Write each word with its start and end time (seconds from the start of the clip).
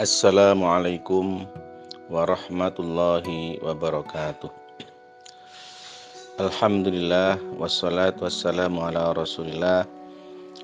Assalamualaikum 0.00 1.44
warahmatullahi 2.08 3.60
wabarakatuh. 3.60 4.48
Alhamdulillah 6.40 7.36
wassalatu 7.60 8.24
wassalamu 8.24 8.80
ala 8.80 9.12
rasulillah 9.12 9.84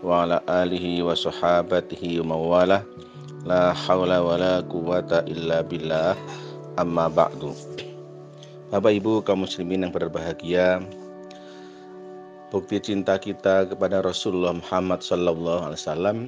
wa 0.01 0.25
ala 0.25 0.41
alihi 0.49 1.05
wa 1.05 1.13
sahabatihi 1.13 2.25
wa 2.25 2.33
mawalah. 2.33 2.81
La 3.45 3.77
hawla 3.77 4.25
wa 4.25 4.41
la 4.41 4.65
quwata 4.65 5.29
illa 5.29 5.61
billah. 5.61 6.17
Amma 6.81 7.13
ba'du. 7.13 7.53
Bapak 8.73 8.97
Ibu 8.97 9.21
kaum 9.21 9.45
muslimin 9.45 9.85
yang 9.85 9.93
berbahagia 9.93 10.81
Bukti 12.49 12.81
cinta 12.81 13.21
kita 13.21 13.69
kepada 13.69 14.01
Rasulullah 14.01 14.57
Muhammad 14.57 15.05
sallallahu 15.05 15.69
alaihi 15.69 15.81
wasallam 15.85 16.19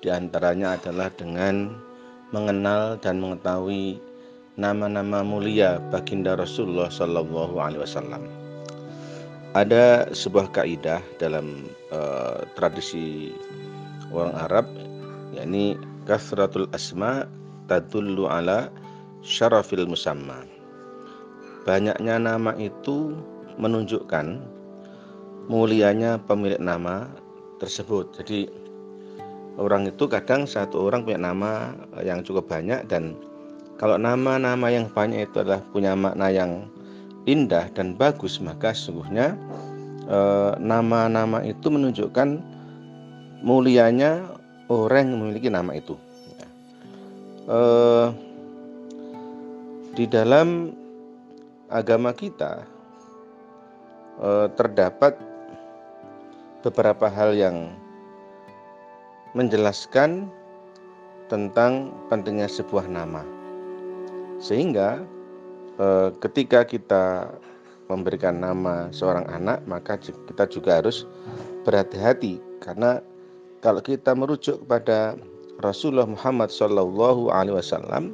di 0.00 0.08
antaranya 0.08 0.80
adalah 0.80 1.12
dengan 1.12 1.76
mengenal 2.34 2.98
dan 2.98 3.22
mengetahui 3.22 4.02
nama-nama 4.58 5.22
mulia 5.22 5.78
baginda 5.94 6.34
Rasulullah 6.34 6.90
Sallallahu 6.90 7.54
Alaihi 7.62 7.86
Wasallam. 7.86 8.26
Ada 9.54 10.10
sebuah 10.10 10.50
kaidah 10.50 10.98
dalam 11.22 11.70
uh, 11.94 12.42
tradisi 12.58 13.30
orang 14.10 14.34
Arab, 14.34 14.66
yakni 15.30 15.78
kasratul 16.10 16.66
asma 16.74 17.30
tadullu 17.70 18.26
ala 18.26 18.66
syarafil 19.22 19.86
musamma. 19.86 20.42
Banyaknya 21.62 22.18
nama 22.18 22.50
itu 22.58 23.14
menunjukkan 23.62 24.42
mulianya 25.46 26.18
pemilik 26.26 26.58
nama 26.58 27.06
tersebut. 27.62 28.10
Jadi 28.18 28.50
orang 29.58 29.90
itu 29.90 30.04
kadang 30.10 30.46
satu 30.48 30.86
orang 30.90 31.06
punya 31.06 31.20
nama 31.20 31.74
yang 32.02 32.26
cukup 32.26 32.50
banyak 32.50 32.86
dan 32.90 33.14
kalau 33.78 33.98
nama-nama 33.98 34.70
yang 34.70 34.86
banyak 34.90 35.26
itu 35.30 35.42
adalah 35.42 35.62
punya 35.74 35.94
makna 35.98 36.30
yang 36.30 36.66
indah 37.26 37.66
dan 37.74 37.94
bagus 37.94 38.38
maka 38.42 38.74
sesungguhnya 38.74 39.34
eh, 40.06 40.52
nama-nama 40.58 41.42
itu 41.42 41.70
menunjukkan 41.70 42.54
mulianya 43.44 44.24
orang 44.72 45.12
yang 45.12 45.20
memiliki 45.20 45.52
nama 45.52 45.76
itu. 45.76 46.00
E, 47.44 47.60
di 49.92 50.08
dalam 50.08 50.72
agama 51.68 52.16
kita 52.16 52.64
terdapat 54.54 55.18
beberapa 56.62 57.10
hal 57.10 57.34
yang 57.34 57.74
menjelaskan 59.34 60.30
tentang 61.26 61.90
pentingnya 62.08 62.46
sebuah 62.46 62.86
nama. 62.86 63.26
Sehingga 64.38 65.02
eh, 65.78 66.08
ketika 66.22 66.62
kita 66.62 67.34
memberikan 67.90 68.40
nama 68.40 68.88
seorang 68.94 69.28
anak, 69.28 69.60
maka 69.68 70.00
kita 70.00 70.48
juga 70.48 70.80
harus 70.80 71.04
berhati-hati 71.68 72.40
karena 72.64 73.00
kalau 73.60 73.80
kita 73.80 74.12
merujuk 74.12 74.60
kepada 74.64 75.16
Rasulullah 75.60 76.08
Muhammad 76.08 76.52
Shallallahu 76.52 77.32
Alaihi 77.32 77.56
Wasallam 77.56 78.12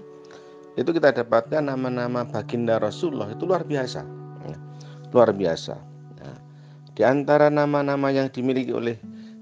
itu 0.78 0.90
kita 0.94 1.10
dapatkan 1.10 1.66
nama-nama 1.66 2.22
baginda 2.22 2.78
Rasulullah 2.78 3.30
itu 3.34 3.42
luar 3.46 3.66
biasa, 3.66 4.06
ya, 4.46 4.56
luar 5.10 5.34
biasa. 5.34 5.74
Nah, 6.22 6.36
di 6.94 7.02
antara 7.02 7.50
nama-nama 7.50 8.14
yang 8.14 8.30
dimiliki 8.30 8.70
oleh 8.70 8.94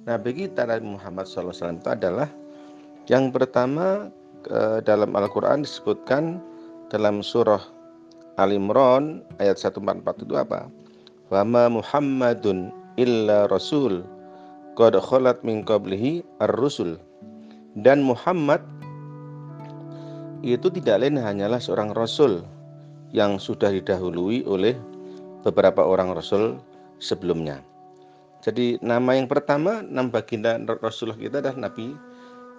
Nabi 0.08 0.48
kita 0.48 0.64
Nabi 0.64 0.96
Muhammad 0.96 1.28
SAW 1.28 1.52
itu 1.52 1.92
adalah 1.92 2.32
yang 3.12 3.28
pertama 3.28 4.08
dalam 4.88 5.12
Al-Quran 5.12 5.68
disebutkan 5.68 6.40
dalam 6.88 7.20
surah 7.20 7.60
Al 8.40 8.56
Imran 8.56 9.20
ayat 9.36 9.60
144 9.60 10.24
itu 10.24 10.32
apa? 10.32 10.72
Wama 11.28 11.68
Muhammadun 11.68 12.72
illa 12.96 13.44
rasul 13.52 14.00
qad 14.80 14.96
khalat 14.96 15.44
min 15.44 15.60
qablihi 15.60 16.24
ar-rusul. 16.40 16.96
Dan 17.76 18.00
Muhammad 18.00 18.64
itu 20.40 20.72
tidak 20.72 21.04
lain 21.04 21.20
hanyalah 21.20 21.60
seorang 21.60 21.92
rasul 21.92 22.40
yang 23.12 23.36
sudah 23.36 23.68
didahului 23.68 24.46
oleh 24.48 24.72
beberapa 25.44 25.84
orang 25.84 26.16
rasul 26.16 26.56
sebelumnya. 26.96 27.60
Jadi 28.38 28.78
nama 28.80 29.18
yang 29.18 29.26
pertama 29.26 29.82
nama 29.82 30.06
baginda 30.06 30.54
Rasulullah 30.78 31.18
kita 31.18 31.42
adalah 31.42 31.68
Nabi 31.68 31.98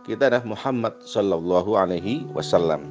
kita 0.03 0.27
adalah 0.27 0.43
Muhammad 0.47 0.95
Sallallahu 1.05 1.77
Alaihi 1.77 2.27
Wasallam. 2.35 2.83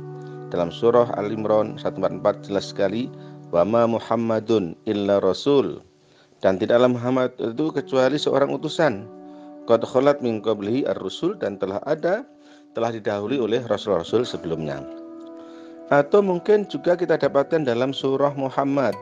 Dalam 0.49 0.73
surah 0.73 1.13
Al 1.21 1.29
Imran 1.29 1.77
144 1.77 2.49
jelas 2.49 2.73
sekali 2.73 3.13
wama 3.53 3.85
Muhammadun 3.85 4.73
illa 4.89 5.21
Rasul 5.21 5.85
dan 6.41 6.57
tidaklah 6.57 6.89
Muhammad 6.95 7.35
itu 7.37 7.75
kecuali 7.75 8.17
seorang 8.17 8.55
utusan. 8.55 9.05
Qad 9.69 9.85
khalat 9.85 10.25
min 10.25 10.41
qablihi 10.41 10.89
ar-rusul 10.89 11.37
dan 11.37 11.61
telah 11.61 11.83
ada 11.85 12.25
telah 12.73 12.89
didahului 12.95 13.37
oleh 13.37 13.61
rasul-rasul 13.69 14.25
sebelumnya. 14.25 14.81
Atau 15.93 16.25
mungkin 16.25 16.65
juga 16.69 16.97
kita 16.97 17.21
dapatkan 17.21 17.65
dalam 17.69 17.93
surah 17.93 18.33
Muhammad. 18.37 18.97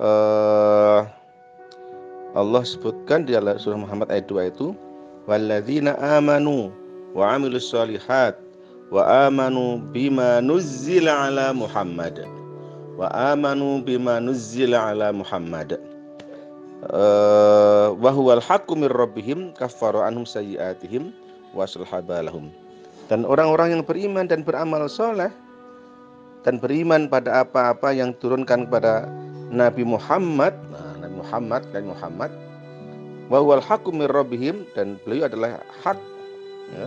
Uh, 0.00 1.04
Allah 2.34 2.66
sebutkan 2.66 3.30
di 3.30 3.38
dalam 3.38 3.54
surah 3.54 3.78
Muhammad 3.78 4.10
ayat 4.10 4.26
2 4.26 4.50
itu 4.50 4.74
walladzina 5.30 5.94
amanu 6.02 6.74
wa 7.14 7.30
amilus 7.30 7.70
solihat 7.70 8.34
wa 8.90 9.30
amanu 9.30 9.78
bima 9.94 10.42
nuzzila 10.42 11.30
ala 11.30 11.54
Muhammad. 11.54 12.26
Wa 12.98 13.06
amanu 13.10 13.82
bima 13.86 14.18
nuzzila 14.18 14.90
ala 14.90 15.14
Muhammad. 15.14 15.78
Uh, 16.90 17.94
wa 17.96 18.10
huwal 18.12 18.42
haqqu 18.42 18.76
mir 18.76 18.92
rabbihim 18.92 19.54
kaffara 19.56 20.04
anhum 20.10 20.26
sayyiatihim 20.26 21.14
wa 21.54 21.70
balahum. 22.02 22.50
Dan 23.06 23.22
orang-orang 23.22 23.78
yang 23.78 23.82
beriman 23.86 24.26
dan 24.26 24.42
beramal 24.42 24.90
soleh 24.90 25.30
dan 26.42 26.58
beriman 26.58 27.06
pada 27.08 27.46
apa-apa 27.46 27.94
yang 27.94 28.12
turunkan 28.20 28.68
kepada 28.68 29.08
Nabi 29.54 29.86
Muhammad 29.86 30.52
Muhammad 31.12 31.62
dan 31.74 31.90
Muhammad 31.90 32.32
wa 33.28 33.38
huwal 33.40 33.60
haqqu 33.60 33.92
rabbihim 33.92 34.68
dan 34.72 35.00
beliau 35.04 35.28
adalah 35.28 35.60
hak 35.84 35.98
ya, 36.72 36.86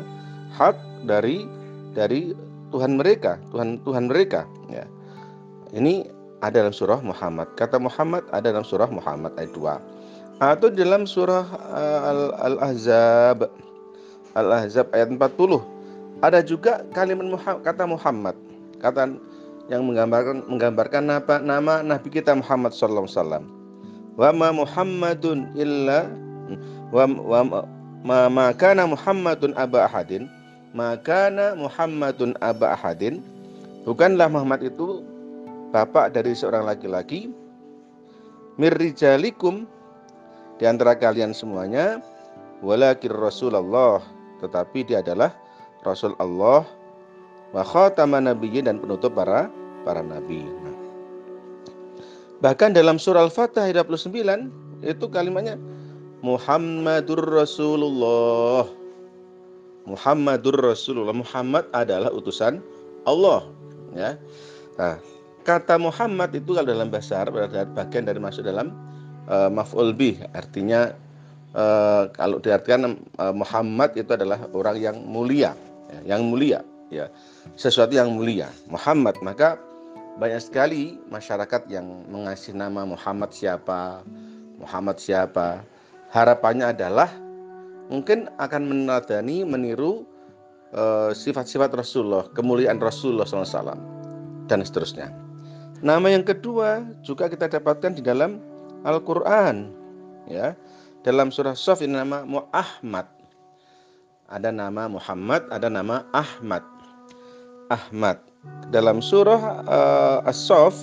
hak 0.54 0.78
dari 1.06 1.46
dari 1.94 2.34
Tuhan 2.70 3.00
mereka, 3.00 3.42
Tuhan 3.54 3.82
Tuhan 3.82 4.10
mereka 4.10 4.46
ya. 4.70 4.86
Ini 5.74 6.08
ada 6.40 6.64
dalam 6.64 6.76
surah 6.76 7.02
Muhammad. 7.02 7.50
Kata 7.58 7.82
Muhammad 7.82 8.24
ada 8.32 8.54
dalam 8.54 8.64
surah 8.64 8.88
Muhammad 8.88 9.34
ayat 9.36 9.52
2. 9.52 10.38
Atau 10.38 10.70
dalam 10.70 11.10
surah 11.10 11.50
uh, 11.50 12.38
Al-Ahzab 12.46 13.50
Al-Ahzab 14.38 14.86
ayat 14.94 15.10
40 15.10 15.18
ada 16.22 16.42
juga 16.42 16.86
kalimat 16.94 17.26
Muhammad, 17.26 17.62
kata 17.66 17.84
Muhammad 17.90 18.36
kata 18.78 19.18
yang 19.68 19.84
menggambarkan 19.86 20.46
menggambarkan 20.46 21.04
nama, 21.10 21.36
nama 21.42 21.74
Nabi 21.82 22.10
kita 22.14 22.38
Muhammad 22.38 22.74
sallallahu 22.74 23.10
alaihi 23.10 23.18
wasallam 23.18 23.44
wa 24.18 24.34
ma 24.34 24.50
Muhammadun 24.50 25.54
illa 25.54 26.10
wa, 26.90 27.06
wa 27.06 27.40
ma, 28.02 28.18
ma 28.28 28.46
kana 28.52 28.90
Muhammadun 28.90 29.54
aba 29.54 29.86
ahadin 29.86 30.26
makana 30.74 31.54
Muhammadun 31.54 32.34
aba 32.42 32.74
ahadin 32.74 33.22
bukanlah 33.86 34.28
Muhammad 34.28 34.66
itu 34.66 35.06
bapak 35.72 36.18
dari 36.18 36.34
seorang 36.34 36.66
laki-laki 36.66 37.30
mirrijalikum 38.58 39.70
di 40.58 40.66
antara 40.66 40.98
kalian 40.98 41.32
semuanya 41.32 42.02
walakin 42.66 43.14
Rasulullah 43.14 44.02
tetapi 44.42 44.86
dia 44.86 45.06
adalah 45.06 45.34
Rasul 45.86 46.18
Allah 46.18 46.66
wa 47.54 47.64
khataman 47.64 48.28
nabiyyin 48.28 48.68
dan 48.68 48.82
penutup 48.82 49.14
para 49.16 49.48
para 49.88 50.04
nabi. 50.04 50.44
Bahkan 52.38 52.78
dalam 52.78 53.02
surah 53.02 53.26
Al-Fatah 53.26 53.66
ayat 53.66 53.90
29 53.90 54.84
itu 54.86 55.06
kalimatnya 55.10 55.58
Muhammadur 56.22 57.22
Rasulullah. 57.22 58.66
Muhammadur 59.88 60.58
Rasulullah. 60.60 61.16
Muhammad 61.16 61.70
adalah 61.72 62.12
utusan 62.12 62.60
Allah, 63.08 63.48
ya. 63.96 64.20
Nah, 64.76 65.00
kata 65.48 65.80
Muhammad 65.80 66.36
itu 66.36 66.52
kalau 66.58 66.68
dalam 66.68 66.92
bahasa 66.92 67.24
Arab 67.24 67.40
adalah 67.40 67.64
bagian 67.72 68.04
dari 68.04 68.20
masuk 68.20 68.44
dalam 68.44 68.76
uh, 69.32 69.48
maf'ul 69.48 69.96
bih, 69.96 70.20
artinya 70.36 70.92
uh, 71.56 72.12
kalau 72.12 72.44
diartikan 72.44 73.00
uh, 73.16 73.32
Muhammad 73.32 73.96
itu 73.96 74.12
adalah 74.12 74.44
orang 74.52 74.76
yang 74.76 74.98
mulia, 75.08 75.56
ya, 75.88 76.18
yang 76.18 76.28
mulia, 76.28 76.60
ya. 76.92 77.08
Sesuatu 77.56 77.96
yang 77.96 78.12
mulia. 78.12 78.52
Muhammad, 78.68 79.16
maka 79.24 79.56
banyak 80.18 80.42
sekali 80.42 80.98
masyarakat 81.14 81.70
yang 81.70 81.86
mengasih 82.10 82.58
nama 82.58 82.84
Muhammad 82.90 83.30
siapa, 83.30 84.02
Muhammad 84.58 84.98
siapa. 84.98 85.62
Harapannya 86.10 86.74
adalah 86.74 87.14
mungkin 87.94 88.26
akan 88.42 88.62
meneladani, 88.66 89.46
meniru 89.46 90.10
eh, 90.74 91.14
sifat-sifat 91.14 91.70
uh, 91.70 91.78
Rasulullah, 91.78 92.26
kemuliaan 92.34 92.82
Rasulullah 92.82 93.30
SAW 93.30 93.78
dan 94.50 94.60
seterusnya. 94.66 95.14
Nama 95.86 96.08
yang 96.10 96.26
kedua 96.26 96.82
juga 97.06 97.30
kita 97.30 97.46
dapatkan 97.46 97.94
di 97.94 98.02
dalam 98.02 98.42
Al-Qur'an 98.82 99.70
ya. 100.26 100.58
Dalam 101.06 101.32
surah 101.32 101.56
Saf 101.56 101.80
ini 101.86 101.96
nama 101.96 102.26
Muhammad. 102.28 103.08
Ada 104.28 104.52
nama 104.52 104.92
Muhammad, 104.92 105.48
ada 105.48 105.72
nama 105.72 106.04
Ahmad. 106.12 106.66
Ahmad. 107.72 108.20
Dalam 108.68 109.00
surah 109.00 109.64
uh, 109.64 110.20
As-Saff 110.28 110.76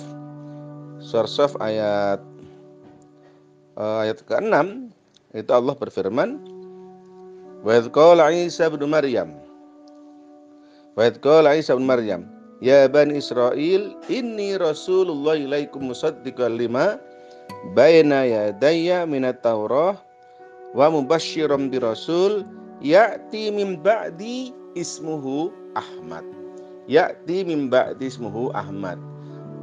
surah 1.05 1.29
Saf 1.29 1.53
ayat 1.61 2.17
uh, 3.77 4.01
ayat 4.01 4.25
ke-6 4.25 4.89
itu 5.37 5.51
Allah 5.53 5.75
berfirman 5.77 6.41
Wa 7.61 7.81
qala 7.89 8.33
Isa 8.33 8.69
bin 8.73 8.89
Maryam 8.89 9.37
Wa 10.97 11.13
qala 11.13 11.53
Isa 11.53 11.77
bin 11.77 11.85
Maryam 11.85 12.25
Ya 12.63 12.87
Bani 12.89 13.19
Israel 13.19 13.93
inni 14.09 14.55
Rasulullah 14.55 15.35
ilaikum 15.35 15.91
musaddiqan 15.91 16.55
lima 16.55 16.97
baina 17.75 18.23
yadayya 18.23 19.03
minat 19.03 19.43
Taurah 19.43 19.99
wa 20.71 20.87
mubasysyiran 20.87 21.67
bi 21.67 21.83
rasul 21.83 22.47
ya'ti 22.79 23.51
min 23.51 23.79
ba'di 23.83 24.55
ismuhu 24.75 25.51
Ahmad. 25.75 26.23
Ya'ti 26.85 27.45
min 27.45 27.69
ba'di 27.69 28.05
ismuhu 28.09 28.53
Ahmad. 28.53 29.01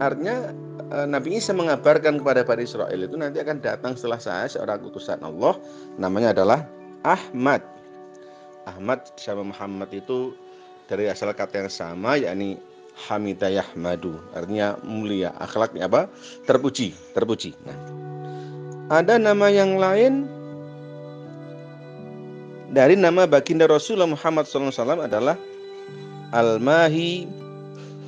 Artinya 0.03 0.51
e, 0.91 0.97
Nabi 1.07 1.39
Isa 1.39 1.55
mengabarkan 1.55 2.19
kepada 2.19 2.43
Bani 2.43 2.67
Israel 2.67 2.99
itu 2.99 3.15
nanti 3.15 3.39
akan 3.39 3.63
datang 3.63 3.95
setelah 3.95 4.19
saya 4.19 4.47
seorang 4.51 4.83
utusan 4.83 5.23
Allah 5.23 5.55
namanya 5.99 6.35
adalah 6.35 6.67
Ahmad. 7.07 7.63
Ahmad 8.67 9.07
sama 9.19 9.47
Muhammad 9.55 9.91
itu 9.95 10.35
dari 10.87 11.07
asal 11.11 11.31
kata 11.33 11.67
yang 11.67 11.71
sama 11.73 12.19
yakni 12.19 12.59
Hamidayah 12.93 13.65
Madu 13.73 14.21
artinya 14.37 14.77
mulia 14.85 15.33
akhlaknya 15.41 15.89
apa 15.89 16.13
terpuji 16.45 16.93
terpuji 17.17 17.57
nah 17.65 17.77
ada 18.93 19.17
nama 19.17 19.49
yang 19.49 19.81
lain 19.81 20.29
dari 22.73 22.97
nama 22.97 23.25
baginda 23.25 23.65
Rasulullah 23.65 24.09
Muhammad 24.09 24.45
SAW 24.45 24.73
adalah 25.01 25.41
Al-Mahi 26.33 27.29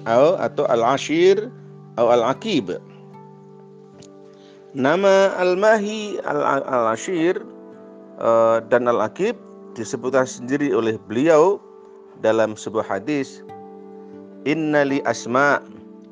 atau 0.09 0.65
Al-Ashir 0.69 1.49
atau 1.97 2.09
Al-Aqib. 2.11 2.76
Nama 4.75 5.32
Al-Mahi, 5.38 6.19
Al-Ashir 6.26 7.41
eh, 8.19 8.56
dan 8.69 8.91
Al-Aqib 8.91 9.38
disebutkan 9.79 10.26
sendiri 10.26 10.75
oleh 10.75 10.97
beliau 11.11 11.59
dalam 12.23 12.55
sebuah 12.55 12.87
hadis 12.87 13.43
Innali 14.44 15.00
asma 15.09 15.65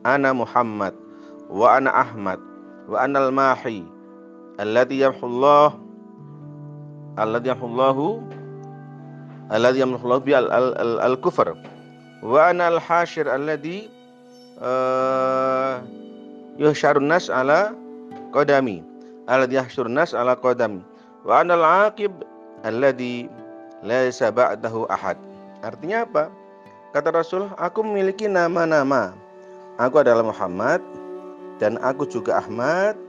ana 0.09 0.33
Muhammad 0.33 0.97
wa 1.53 1.79
ana 1.79 1.93
Ahmad 1.93 2.41
wa 2.89 2.97
ana 2.99 3.29
al-mahi 3.29 3.85
alladhi 4.59 5.05
yamhullah 5.05 5.77
alladhi 7.21 7.53
yamhullahu 7.53 8.25
alladhi 9.53 9.85
yamhullahu 9.85 10.25
bi 10.25 10.33
al-kufr 10.35 11.53
wa 12.23 12.49
ana 12.49 12.73
al-hashir 12.73 13.27
alladhi 13.27 13.91
uh, 14.63 15.83
yuhsyarun 16.57 17.11
nas 17.11 17.27
ala 17.27 17.75
qadami 18.31 18.81
alladhi 19.27 19.59
yahsyurun 19.59 19.99
nas 19.99 20.15
ala 20.15 20.39
qadami 20.39 20.81
wa 21.27 21.43
ana 21.43 21.59
al-aqib 21.59 22.15
alladhi 22.63 23.27
laysa 23.83 24.31
ba'dahu 24.31 24.87
ahad 24.87 25.19
artinya 25.67 26.07
apa 26.07 26.31
Kata 26.93 27.09
Rasul, 27.09 27.49
aku 27.57 27.81
memiliki 27.81 28.29
nama-nama. 28.29 29.17
Aku 29.81 30.05
adalah 30.05 30.21
Muhammad 30.21 30.85
dan 31.57 31.81
aku 31.81 32.05
juga 32.05 32.37
Ahmad. 32.37 33.01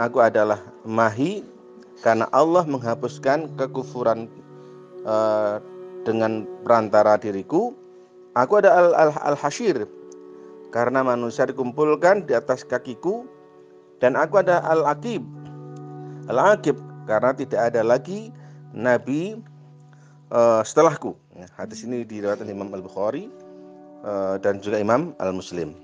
Aku 0.00 0.24
adalah 0.24 0.56
Mahi 0.88 1.44
karena 2.00 2.24
Allah 2.32 2.64
menghapuskan 2.64 3.52
kekufuran 3.60 4.24
uh, 5.04 5.60
dengan 6.08 6.48
perantara 6.64 7.20
diriku. 7.20 7.76
Aku 8.38 8.62
ada 8.62 8.70
Al-Hashir 9.26 9.90
karena 10.70 11.02
manusia 11.02 11.46
dikumpulkan 11.50 12.30
di 12.30 12.38
atas 12.38 12.62
kakiku 12.62 13.26
dan 13.98 14.14
aku 14.14 14.38
ada 14.38 14.62
Al-Aqib. 14.70 15.26
Al-Aqib 16.30 16.78
karena 17.10 17.34
tidak 17.34 17.60
ada 17.74 17.82
lagi 17.82 18.30
nabi 18.70 19.42
uh, 20.30 20.62
setelahku. 20.62 21.18
Ya, 21.34 21.50
hadis 21.58 21.82
ini 21.82 22.06
diriwayatkan 22.06 22.46
Imam 22.46 22.70
Al 22.70 22.86
Bukhari 22.86 23.26
uh, 24.06 24.38
dan 24.38 24.62
juga 24.62 24.78
Imam 24.78 25.10
Al 25.18 25.34
Muslim. 25.34 25.74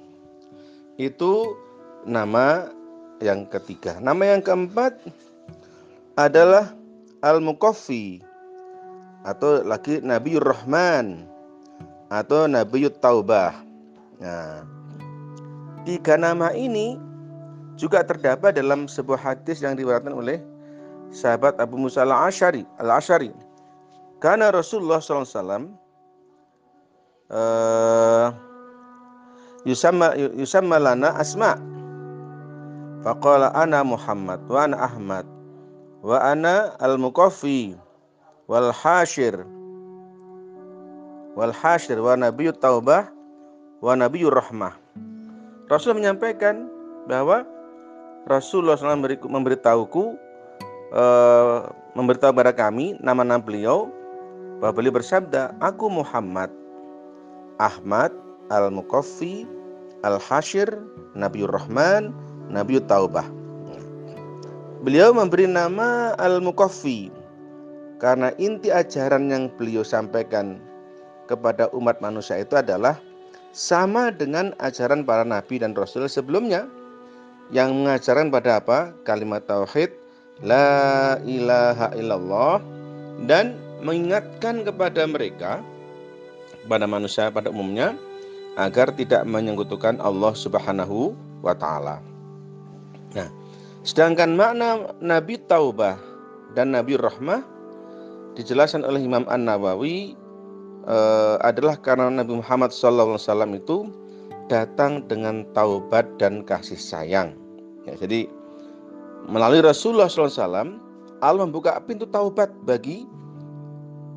Itu 1.02 1.58
nama 2.06 2.70
yang 3.18 3.50
ketiga. 3.50 3.98
Nama 3.98 4.38
yang 4.38 4.42
keempat 4.46 4.94
adalah 6.14 6.70
Al 7.26 7.42
Mukaffi 7.42 8.22
atau 9.26 9.66
lagi 9.66 9.98
Nabiur 9.98 10.46
Rahman 10.46 11.26
atau 12.10 12.46
Nabiut 12.46 12.98
Taubah. 13.02 13.54
Nah, 14.22 14.62
tiga 15.84 16.14
nama 16.16 16.54
ini 16.54 16.98
juga 17.76 18.00
terdapat 18.02 18.56
dalam 18.56 18.88
sebuah 18.88 19.20
hadis 19.20 19.60
yang 19.60 19.76
diriwayatkan 19.76 20.14
oleh 20.14 20.40
sahabat 21.12 21.58
Abu 21.60 21.76
Musa 21.76 22.02
al-Ashari 22.02 22.64
al-Ashari 22.80 23.30
karena 24.18 24.48
Rasulullah 24.48 24.98
SAW 24.98 25.76
uh, 27.30 28.28
yusamma, 29.68 30.16
yusamma 30.16 30.80
lana 30.80 31.12
asma. 31.20 31.60
Faqala 33.04 33.54
ana 33.54 33.86
Muhammad 33.86 34.42
wa 34.50 34.66
ana 34.66 34.76
Ahmad 34.82 35.22
wa 36.02 36.18
ana 36.18 36.74
al-muqaffi 36.82 37.78
wal 38.50 38.74
hashir 38.74 39.46
wal 41.36 41.52
hashir 41.52 42.00
wa 42.00 42.16
nabiyut 42.16 42.56
taubah 42.58 43.12
wa 43.84 43.92
nabiyur 43.92 44.32
rahmah. 44.32 44.72
Rasul 45.68 45.94
menyampaikan 45.94 46.66
bahwa 47.06 47.44
Rasulullah 48.26 48.74
SAW 48.74 49.06
memberitahuku 49.22 50.18
uh, 50.90 51.70
memberitahu 51.94 52.34
kepada 52.34 52.50
kami 52.50 52.98
nama-nama 52.98 53.38
beliau 53.38 53.86
bahwa 54.58 54.82
beliau 54.82 54.98
bersabda, 54.98 55.54
Aku 55.62 55.86
Muhammad, 55.92 56.50
Ahmad, 57.62 58.10
Al-Mukaffi, 58.50 59.46
Al-Hashir, 60.02 60.66
Nabiur 61.14 61.52
Rahman, 61.52 62.10
Nabiur 62.50 62.82
Taubah. 62.88 63.26
Beliau 64.82 65.14
memberi 65.14 65.46
nama 65.50 66.14
Al-Mukaffi 66.18 67.10
karena 67.98 68.30
inti 68.36 68.68
ajaran 68.68 69.32
yang 69.32 69.48
beliau 69.56 69.82
sampaikan 69.82 70.60
kepada 71.26 71.68
umat 71.74 71.98
manusia 71.98 72.38
itu 72.38 72.54
adalah 72.56 72.98
sama 73.50 74.14
dengan 74.14 74.54
ajaran 74.62 75.02
para 75.02 75.26
nabi 75.26 75.60
dan 75.60 75.72
rasul 75.74 76.06
sebelumnya 76.06 76.70
yang 77.54 77.72
mengajarkan 77.74 78.30
pada 78.30 78.58
apa? 78.58 78.90
Kalimat 79.06 79.46
tauhid, 79.46 79.94
la 80.42 81.16
ilaha 81.22 81.94
illallah 81.94 82.58
dan 83.24 83.54
mengingatkan 83.80 84.66
kepada 84.66 85.06
mereka 85.06 85.62
pada 86.66 86.84
manusia 86.84 87.30
pada 87.30 87.48
umumnya 87.54 87.94
agar 88.58 88.90
tidak 88.90 89.22
menyekutukan 89.28 90.00
Allah 90.02 90.34
Subhanahu 90.34 91.14
wa 91.44 91.54
taala. 91.54 92.02
Nah, 93.14 93.30
sedangkan 93.86 94.34
makna 94.34 94.90
Nabi 94.98 95.38
Taubah 95.46 95.96
dan 96.58 96.74
Nabi 96.74 96.98
Rahmah 96.98 97.44
dijelaskan 98.34 98.82
oleh 98.84 99.04
Imam 99.04 99.24
An-Nawawi 99.30 100.18
eh, 100.86 101.36
adalah 101.42 101.76
karena 101.78 102.08
Nabi 102.10 102.38
Muhammad 102.38 102.70
SAW 102.70 103.18
itu 103.54 103.90
datang 104.46 105.02
dengan 105.10 105.42
taubat 105.52 106.06
dan 106.22 106.46
kasih 106.46 106.78
sayang. 106.78 107.34
Ya, 107.86 107.98
jadi 107.98 108.30
melalui 109.26 109.62
Rasulullah 109.62 110.10
SAW 110.10 110.78
Allah 111.24 111.42
membuka 111.48 111.80
pintu 111.82 112.06
taubat 112.06 112.52
bagi 112.68 113.08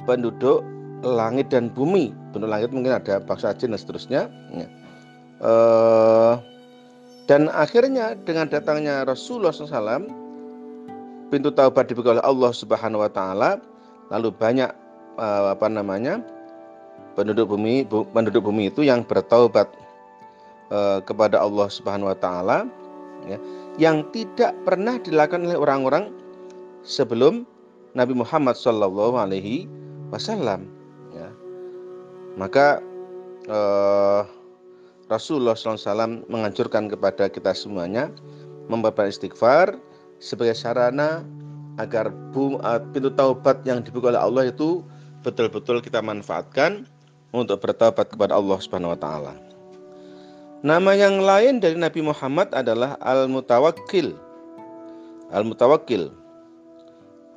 penduduk 0.03 0.61
langit 1.01 1.49
dan 1.49 1.71
bumi. 1.71 2.11
Penduduk 2.35 2.51
langit 2.51 2.69
mungkin 2.75 2.99
ada 2.99 3.23
bangsa 3.23 3.55
jin 3.55 3.71
dan 3.73 3.79
seterusnya. 3.79 4.21
Ya. 4.51 4.67
Uh, 5.39 6.33
dan 7.31 7.47
akhirnya 7.53 8.17
dengan 8.27 8.51
datangnya 8.51 9.07
Rasulullah 9.07 9.53
SAW, 9.53 10.09
pintu 11.31 11.53
taubat 11.53 11.87
dibuka 11.87 12.17
oleh 12.17 12.25
Allah 12.25 12.51
Subhanahu 12.51 13.05
Wa 13.05 13.11
Taala. 13.13 13.51
Lalu 14.09 14.33
banyak 14.33 14.71
uh, 15.21 15.53
apa 15.53 15.69
namanya 15.69 16.19
penduduk 17.19 17.51
bumi 17.51 17.83
penduduk 18.15 18.47
bumi 18.47 18.71
itu 18.71 18.87
yang 18.87 19.03
bertaubat 19.03 19.67
uh, 20.71 21.03
kepada 21.03 21.43
Allah 21.43 21.67
Subhanahu 21.67 22.07
Wa 22.15 22.17
Taala, 22.23 22.57
ya, 23.27 23.35
yang 23.75 24.07
tidak 24.15 24.55
pernah 24.63 24.95
dilakukan 25.03 25.43
oleh 25.43 25.59
orang-orang 25.59 26.15
sebelum 26.87 27.43
Nabi 27.91 28.15
Muhammad 28.15 28.55
Shallallahu 28.55 29.19
Alaihi 29.19 29.67
wasallam 30.15 30.71
ya. 31.11 31.27
Maka 32.39 32.79
uh, 33.51 34.23
Rasulullah 35.09 35.57
SAW 35.57 36.23
menganjurkan 36.29 36.87
kepada 36.87 37.27
kita 37.27 37.51
semuanya 37.51 38.13
memperbanyak 38.69 39.11
istighfar 39.11 39.75
sebagai 40.21 40.53
sarana 40.53 41.25
agar 41.81 42.13
uh, 42.13 42.79
pintu 42.93 43.09
taubat 43.17 43.65
yang 43.65 43.81
dibuka 43.81 44.13
oleh 44.13 44.21
Allah 44.21 44.43
itu 44.53 44.85
betul-betul 45.25 45.81
kita 45.83 45.99
manfaatkan 45.99 46.85
untuk 47.29 47.61
bertobat 47.61 48.09
kepada 48.09 48.37
Allah 48.37 48.57
Subhanahu 48.57 48.93
wa 48.93 48.99
taala. 48.99 49.33
Nama 50.59 50.91
yang 50.91 51.23
lain 51.23 51.63
dari 51.63 51.79
Nabi 51.79 52.03
Muhammad 52.03 52.51
adalah 52.51 52.99
Al-Mutawakkil. 52.99 54.11
Al-Mutawakkil. 55.31 56.11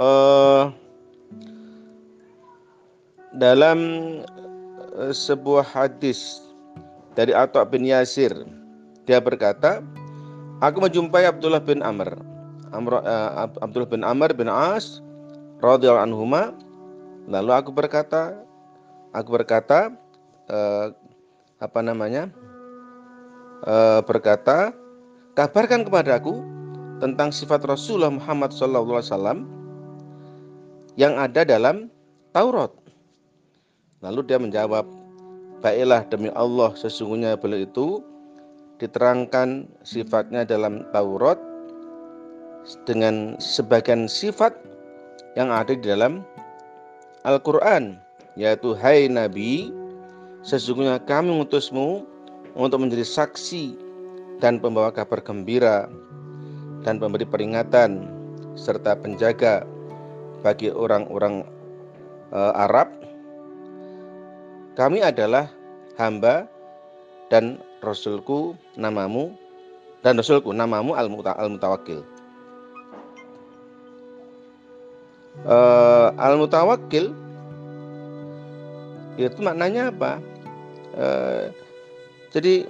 Uh, 0.03 0.75
dalam 3.39 3.79
uh, 4.99 5.15
sebuah 5.15 5.63
hadis 5.63 6.43
dari 7.15 7.31
Atta 7.31 7.63
bin 7.63 7.87
Yasir, 7.87 8.35
dia 9.07 9.23
berkata, 9.23 9.85
Aku 10.59 10.83
menjumpai 10.83 11.27
Abdullah 11.27 11.63
bin 11.63 11.79
Amr. 11.83 12.19
Amr 12.75 13.03
uh, 13.07 13.47
Abdullah 13.63 13.91
bin 13.91 14.03
Amr 14.03 14.35
bin 14.35 14.51
As 14.51 14.99
radhiyallahu 15.63 16.11
anhuma. 16.11 16.55
Lalu 17.31 17.51
aku 17.55 17.71
berkata, 17.71 18.35
aku 19.12 19.28
berkata, 19.40 19.92
uh, 20.49 20.92
apa 21.62 21.81
namanya? 21.81 22.33
uh, 23.66 24.00
berkata, 24.02 24.75
kabarkan 25.38 25.87
kepadaku 25.87 26.42
tentang 26.99 27.31
sifat 27.31 27.62
Rasulullah 27.66 28.12
Muhammad 28.12 28.50
SAW 28.54 29.47
yang 30.99 31.16
ada 31.16 31.42
dalam 31.47 31.88
Taurat. 32.33 32.73
Lalu 34.02 34.21
dia 34.26 34.38
menjawab, 34.40 34.87
baiklah 35.62 36.02
demi 36.11 36.28
Allah 36.35 36.75
sesungguhnya 36.75 37.38
beliau 37.38 37.62
itu 37.62 37.88
diterangkan 38.83 39.71
sifatnya 39.87 40.42
dalam 40.42 40.83
Taurat 40.90 41.38
dengan 42.83 43.38
sebagian 43.38 44.11
sifat 44.11 44.54
yang 45.38 45.54
ada 45.54 45.75
di 45.75 45.87
dalam 45.87 46.26
Al-Quran 47.23 47.99
yaitu 48.37 48.73
Hai 48.77 49.09
Nabi 49.09 49.73
sesungguhnya 50.43 50.99
kami 51.05 51.31
mengutusmu 51.33 52.05
untuk 52.57 52.79
menjadi 52.81 53.05
saksi 53.05 53.77
dan 54.43 54.59
pembawa 54.59 54.91
kabar 54.91 55.23
gembira 55.23 55.87
dan 56.83 56.99
pemberi 56.99 57.25
peringatan 57.25 58.11
serta 58.59 58.99
penjaga 58.99 59.65
bagi 60.43 60.69
orang-orang 60.69 61.47
e, 62.35 62.39
Arab. 62.59 62.91
Kami 64.75 64.99
adalah 65.05 65.47
hamba 66.01 66.51
dan 67.31 67.62
rasulku 67.81 68.59
namamu 68.75 69.33
dan 70.03 70.19
rasulku 70.19 70.51
namamu 70.51 70.99
al-mutawakil. 70.99 72.03
E, 75.47 75.57
al-mutawakil 76.19 77.15
itu 79.21 79.38
maknanya 79.40 79.92
apa? 79.92 80.21
E, 80.97 81.07
jadi 82.33 82.64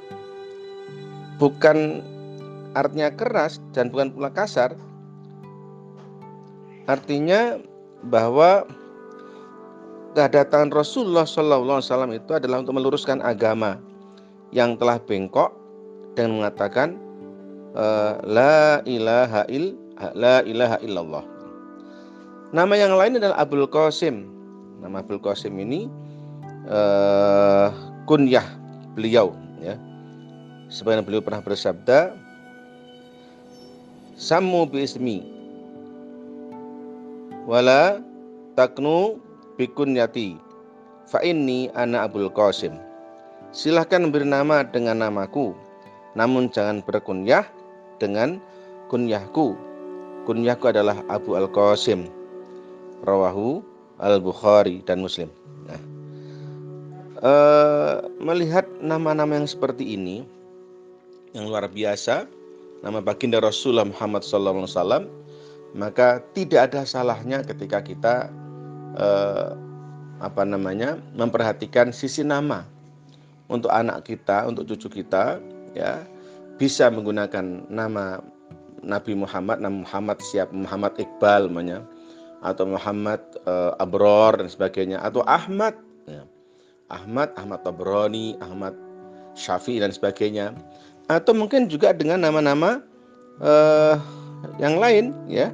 bukan 1.38 2.02
artinya 2.74 3.12
keras 3.14 3.60
dan 3.76 3.92
bukan 3.92 4.14
pula 4.14 4.30
kasar. 4.32 4.74
Artinya 6.90 7.62
bahwa 8.10 8.66
kedatangan 10.18 10.74
Rasulullah 10.74 11.24
SAW 11.24 12.10
itu 12.12 12.30
adalah 12.34 12.60
untuk 12.60 12.76
meluruskan 12.76 13.22
agama 13.22 13.78
yang 14.52 14.76
telah 14.76 15.00
bengkok 15.00 15.54
dan 16.18 16.36
mengatakan 16.36 17.00
eh, 17.72 18.12
la 18.26 18.84
ilaha 18.84 19.48
il 19.48 19.78
la 20.18 20.42
ilaha 20.44 20.76
illallah. 20.82 21.24
Nama 22.52 22.74
yang 22.76 22.92
lain 23.00 23.16
adalah 23.16 23.40
Abdul 23.40 23.70
Qasim. 23.70 24.28
Nama 24.84 25.00
Abdul 25.00 25.22
Qasim 25.24 25.56
ini 25.56 25.88
uh, 26.68 27.72
kunyah 28.06 28.46
beliau 28.94 29.34
ya. 29.62 29.78
Sebagaimana 30.72 31.04
beliau 31.04 31.22
pernah 31.24 31.44
bersabda, 31.44 32.16
"Sammu 34.16 34.68
bi 34.72 34.84
ismi 34.88 35.18
wala 37.44 38.00
taknu 38.56 39.20
bikunyati 39.60 40.38
fa 41.08 41.20
inni 41.20 41.68
ana 41.76 42.08
Abdul 42.08 42.32
Qasim." 42.32 42.72
Silahkan 43.52 44.08
beri 44.08 44.24
nama 44.24 44.64
dengan 44.64 45.04
namaku, 45.04 45.52
namun 46.16 46.48
jangan 46.48 46.80
berkunyah 46.88 47.44
dengan 48.00 48.40
kunyahku. 48.88 49.52
Kunyahku 50.24 50.72
adalah 50.72 50.96
Abu 51.12 51.36
Al 51.36 51.52
Qasim. 51.52 52.08
Rawahu 53.04 53.60
Al 54.00 54.24
Bukhari 54.24 54.80
dan 54.88 55.04
Muslim. 55.04 55.28
Uh, 57.22 58.02
melihat 58.18 58.66
nama-nama 58.82 59.38
yang 59.38 59.46
seperti 59.46 59.94
ini 59.94 60.26
yang 61.38 61.46
luar 61.46 61.70
biasa, 61.70 62.26
nama 62.82 62.98
baginda 62.98 63.38
Rasulullah 63.38 63.86
Muhammad 63.86 64.26
SAW, 64.26 65.06
maka 65.70 66.18
tidak 66.34 66.74
ada 66.74 66.82
salahnya 66.82 67.46
ketika 67.46 67.78
kita 67.78 68.26
uh, 68.98 69.54
apa 70.18 70.42
namanya 70.42 70.98
memperhatikan 71.14 71.94
sisi 71.94 72.26
nama 72.26 72.66
untuk 73.46 73.70
anak 73.70 74.02
kita, 74.02 74.42
untuk 74.50 74.66
cucu 74.74 75.06
kita, 75.06 75.38
ya 75.78 76.02
bisa 76.58 76.90
menggunakan 76.90 77.70
nama 77.70 78.18
Nabi 78.82 79.14
Muhammad, 79.14 79.62
nama 79.62 79.86
Muhammad 79.86 80.18
siap 80.26 80.50
Muhammad 80.50 80.98
Iqbal, 80.98 81.46
namanya, 81.46 81.86
atau 82.42 82.66
Muhammad 82.66 83.22
uh, 83.46 83.78
Abror 83.78 84.42
dan 84.42 84.50
sebagainya, 84.50 84.98
atau 85.06 85.22
Ahmad. 85.22 85.78
Ya 86.10 86.26
Ahmad, 86.92 87.32
Ahmad 87.40 87.64
Tabrani, 87.64 88.36
Ahmad 88.44 88.76
Syafi'i 89.34 89.80
dan 89.80 89.90
sebagainya. 89.90 90.52
Atau 91.08 91.32
mungkin 91.34 91.66
juga 91.66 91.96
dengan 91.96 92.22
nama-nama 92.22 92.84
uh, 93.40 93.96
yang 94.60 94.76
lain 94.76 95.16
ya 95.26 95.50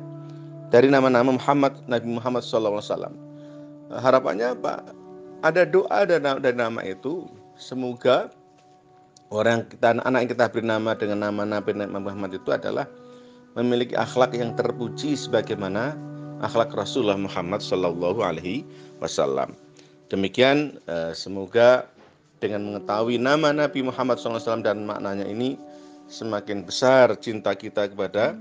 dari 0.68 0.92
nama-nama 0.92 1.32
Muhammad 1.32 1.78
Nabi 1.86 2.08
Muhammad 2.18 2.42
SAW. 2.44 3.14
Harapannya 3.88 4.52
apa? 4.58 4.84
Ada 5.46 5.64
doa 5.64 6.04
dan 6.04 6.26
nama 6.58 6.82
itu 6.84 7.24
semoga 7.56 8.28
orang 9.30 9.64
kita 9.70 9.96
anak 10.02 10.26
yang 10.26 10.30
kita 10.34 10.46
beri 10.50 10.66
nama 10.66 10.92
dengan 10.98 11.30
nama 11.30 11.42
Nabi 11.46 11.78
Muhammad 11.78 12.36
itu 12.36 12.50
adalah 12.52 12.84
memiliki 13.56 13.96
akhlak 13.96 14.34
yang 14.36 14.52
terpuji 14.58 15.14
sebagaimana 15.16 15.96
akhlak 16.42 16.74
Rasulullah 16.74 17.18
Muhammad 17.18 17.62
Wasallam. 18.98 19.67
Demikian 20.08 20.80
eh, 20.88 21.12
semoga 21.12 21.84
dengan 22.40 22.64
mengetahui 22.72 23.20
nama 23.20 23.52
Nabi 23.52 23.84
Muhammad 23.84 24.16
SAW 24.16 24.64
dan 24.64 24.88
maknanya 24.88 25.26
ini 25.26 25.58
semakin 26.08 26.64
besar 26.64 27.12
cinta 27.20 27.52
kita 27.52 27.92
kepada 27.92 28.32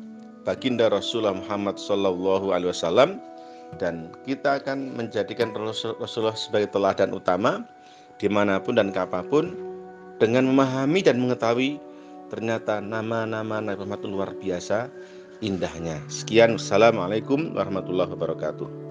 baginda 0.48 0.88
Rasulullah 0.88 1.36
Muhammad 1.36 1.76
SAW 1.76 3.20
dan 3.76 4.16
kita 4.24 4.64
akan 4.64 4.96
menjadikan 4.96 5.52
Rasulullah 5.52 6.38
sebagai 6.40 6.72
teladan 6.72 7.12
utama 7.12 7.68
di 8.16 8.32
mana 8.32 8.64
pun 8.64 8.80
dan 8.80 8.96
kapan 8.96 9.28
pun 9.28 9.46
dengan 10.24 10.48
memahami 10.48 11.04
dan 11.04 11.20
mengetahui 11.20 11.76
ternyata 12.32 12.80
nama-nama 12.80 13.60
Nabi 13.60 13.84
Muhammad 13.84 14.08
luar 14.08 14.32
biasa 14.40 14.88
indahnya. 15.44 16.00
Sekian, 16.08 16.56
Assalamualaikum 16.58 17.54
warahmatullahi 17.54 18.10
wabarakatuh. 18.16 18.87